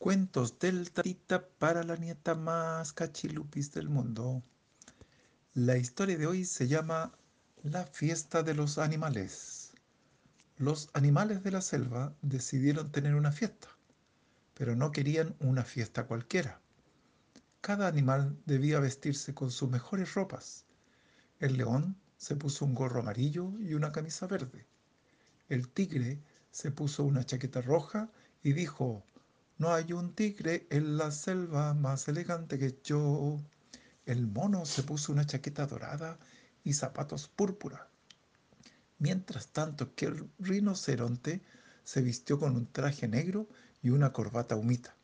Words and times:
Cuentos 0.00 0.58
del 0.58 0.92
tatita 0.92 1.46
para 1.58 1.82
la 1.82 1.94
nieta 1.94 2.34
más 2.34 2.94
cachilupis 2.94 3.70
del 3.70 3.90
mundo. 3.90 4.42
La 5.52 5.76
historia 5.76 6.16
de 6.16 6.26
hoy 6.26 6.46
se 6.46 6.68
llama 6.68 7.12
La 7.64 7.84
fiesta 7.84 8.42
de 8.42 8.54
los 8.54 8.78
animales. 8.78 9.72
Los 10.56 10.88
animales 10.94 11.42
de 11.42 11.50
la 11.50 11.60
selva 11.60 12.14
decidieron 12.22 12.90
tener 12.90 13.14
una 13.14 13.30
fiesta, 13.30 13.68
pero 14.54 14.74
no 14.74 14.90
querían 14.90 15.36
una 15.38 15.64
fiesta 15.64 16.06
cualquiera. 16.06 16.62
Cada 17.60 17.86
animal 17.86 18.38
debía 18.46 18.80
vestirse 18.80 19.34
con 19.34 19.50
sus 19.50 19.68
mejores 19.68 20.14
ropas. 20.14 20.64
El 21.40 21.58
león 21.58 21.94
se 22.16 22.36
puso 22.36 22.64
un 22.64 22.74
gorro 22.74 23.00
amarillo 23.00 23.52
y 23.60 23.74
una 23.74 23.92
camisa 23.92 24.26
verde. 24.26 24.66
El 25.50 25.68
tigre 25.68 26.22
se 26.50 26.70
puso 26.70 27.04
una 27.04 27.26
chaqueta 27.26 27.60
roja 27.60 28.10
y 28.42 28.54
dijo, 28.54 29.04
no 29.60 29.74
hay 29.74 29.92
un 29.92 30.14
tigre 30.14 30.66
en 30.70 30.96
la 30.96 31.10
selva 31.10 31.74
más 31.74 32.08
elegante 32.08 32.58
que 32.58 32.78
yo. 32.82 33.38
El 34.06 34.26
mono 34.26 34.64
se 34.64 34.82
puso 34.82 35.12
una 35.12 35.26
chaqueta 35.26 35.66
dorada 35.66 36.18
y 36.64 36.72
zapatos 36.72 37.28
púrpura. 37.28 37.86
Mientras 38.98 39.48
tanto 39.48 39.94
que 39.94 40.06
el 40.06 40.30
rinoceronte 40.38 41.42
se 41.84 42.00
vistió 42.00 42.38
con 42.38 42.56
un 42.56 42.72
traje 42.72 43.06
negro 43.06 43.48
y 43.82 43.90
una 43.90 44.14
corbata 44.14 44.56
humita. 44.56 44.96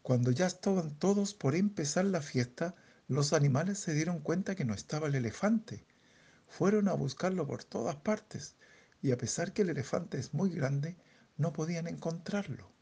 Cuando 0.00 0.30
ya 0.30 0.46
estaban 0.46 0.94
todos 0.94 1.34
por 1.34 1.54
empezar 1.54 2.06
la 2.06 2.22
fiesta, 2.22 2.74
los 3.06 3.34
animales 3.34 3.78
se 3.78 3.92
dieron 3.92 4.20
cuenta 4.20 4.54
que 4.54 4.64
no 4.64 4.72
estaba 4.72 5.08
el 5.08 5.14
elefante. 5.14 5.84
Fueron 6.48 6.88
a 6.88 6.94
buscarlo 6.94 7.46
por 7.46 7.64
todas 7.64 7.96
partes 7.96 8.56
y 9.02 9.12
a 9.12 9.18
pesar 9.18 9.52
que 9.52 9.60
el 9.60 9.68
elefante 9.68 10.18
es 10.18 10.32
muy 10.32 10.48
grande, 10.48 10.96
no 11.36 11.52
podían 11.52 11.86
encontrarlo. 11.86 12.72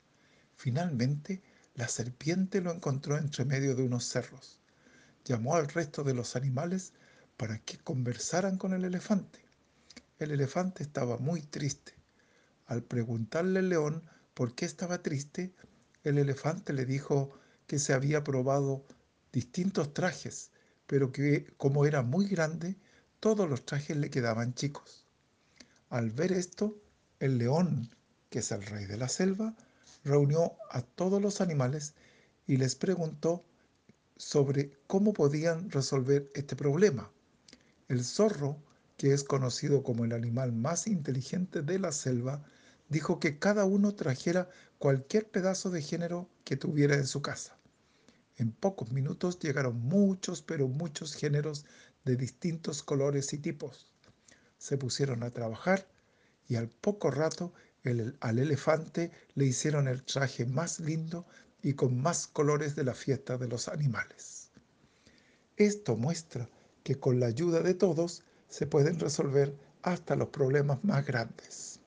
Finalmente, 0.60 1.40
la 1.74 1.88
serpiente 1.88 2.60
lo 2.60 2.70
encontró 2.70 3.16
entre 3.16 3.46
medio 3.46 3.74
de 3.74 3.82
unos 3.82 4.04
cerros. 4.04 4.60
Llamó 5.24 5.56
al 5.56 5.68
resto 5.68 6.04
de 6.04 6.12
los 6.12 6.36
animales 6.36 6.92
para 7.38 7.60
que 7.60 7.78
conversaran 7.78 8.58
con 8.58 8.74
el 8.74 8.84
elefante. 8.84 9.38
El 10.18 10.32
elefante 10.32 10.82
estaba 10.82 11.16
muy 11.16 11.40
triste. 11.40 11.94
Al 12.66 12.82
preguntarle 12.82 13.60
al 13.60 13.70
león 13.70 14.02
por 14.34 14.54
qué 14.54 14.66
estaba 14.66 15.02
triste, 15.02 15.54
el 16.04 16.18
elefante 16.18 16.74
le 16.74 16.84
dijo 16.84 17.30
que 17.66 17.78
se 17.78 17.94
había 17.94 18.22
probado 18.22 18.84
distintos 19.32 19.94
trajes, 19.94 20.50
pero 20.86 21.10
que 21.10 21.46
como 21.56 21.86
era 21.86 22.02
muy 22.02 22.28
grande, 22.28 22.76
todos 23.18 23.48
los 23.48 23.64
trajes 23.64 23.96
le 23.96 24.10
quedaban 24.10 24.52
chicos. 24.52 25.06
Al 25.88 26.10
ver 26.10 26.32
esto, 26.32 26.76
el 27.18 27.38
león, 27.38 27.96
que 28.28 28.40
es 28.40 28.52
el 28.52 28.62
rey 28.66 28.84
de 28.84 28.98
la 28.98 29.08
selva, 29.08 29.56
reunió 30.04 30.56
a 30.70 30.82
todos 30.82 31.20
los 31.20 31.40
animales 31.40 31.94
y 32.46 32.56
les 32.56 32.74
preguntó 32.74 33.44
sobre 34.16 34.72
cómo 34.86 35.12
podían 35.12 35.70
resolver 35.70 36.30
este 36.34 36.56
problema. 36.56 37.10
El 37.88 38.04
zorro, 38.04 38.58
que 38.96 39.12
es 39.12 39.24
conocido 39.24 39.82
como 39.82 40.04
el 40.04 40.12
animal 40.12 40.52
más 40.52 40.86
inteligente 40.86 41.62
de 41.62 41.78
la 41.78 41.92
selva, 41.92 42.44
dijo 42.88 43.18
que 43.20 43.38
cada 43.38 43.64
uno 43.64 43.94
trajera 43.94 44.50
cualquier 44.78 45.30
pedazo 45.30 45.70
de 45.70 45.82
género 45.82 46.28
que 46.44 46.56
tuviera 46.56 46.96
en 46.96 47.06
su 47.06 47.22
casa. 47.22 47.56
En 48.36 48.52
pocos 48.52 48.90
minutos 48.92 49.38
llegaron 49.38 49.80
muchos, 49.80 50.42
pero 50.42 50.66
muchos 50.66 51.14
géneros 51.14 51.64
de 52.04 52.16
distintos 52.16 52.82
colores 52.82 53.32
y 53.32 53.38
tipos. 53.38 53.90
Se 54.58 54.76
pusieron 54.76 55.22
a 55.22 55.30
trabajar 55.30 55.86
y 56.48 56.56
al 56.56 56.68
poco 56.68 57.10
rato 57.10 57.52
al 57.84 58.38
elefante 58.38 59.10
le 59.34 59.46
hicieron 59.46 59.88
el 59.88 60.02
traje 60.02 60.44
más 60.46 60.80
lindo 60.80 61.26
y 61.62 61.74
con 61.74 62.00
más 62.00 62.26
colores 62.26 62.74
de 62.76 62.84
la 62.84 62.94
fiesta 62.94 63.38
de 63.38 63.48
los 63.48 63.68
animales. 63.68 64.50
Esto 65.56 65.96
muestra 65.96 66.48
que 66.82 66.98
con 66.98 67.20
la 67.20 67.26
ayuda 67.26 67.60
de 67.60 67.74
todos 67.74 68.22
se 68.48 68.66
pueden 68.66 68.98
resolver 68.98 69.54
hasta 69.82 70.16
los 70.16 70.28
problemas 70.28 70.82
más 70.84 71.06
grandes. 71.06 71.80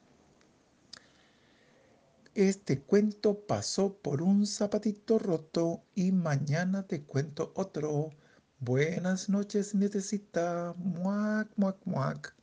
Este 2.36 2.80
cuento 2.80 3.46
pasó 3.46 3.94
por 3.94 4.24
un 4.24 4.48
zapatito 4.48 5.20
roto 5.20 5.84
y 5.94 6.12
mañana 6.12 6.88
te 6.88 7.03
cuento 7.03 7.52
otro. 7.56 8.09
Buenas 8.59 9.30
noches, 9.30 9.76
necesita. 9.76 10.74
Muac, 10.78 11.50
muac, 11.58 11.78
muac. 11.86 12.43